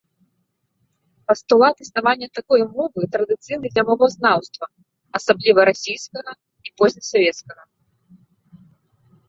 [1.31, 4.65] Пастулат існавання такой мовы традыцыйны для мовазнаўства,
[5.21, 6.31] асабліва расійскага
[6.69, 7.63] і позне-савецкага.